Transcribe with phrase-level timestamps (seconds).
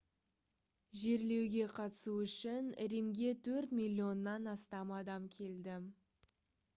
[0.99, 5.77] жерлеуге қатысу үшін римге төрт миллионнан астам адам келді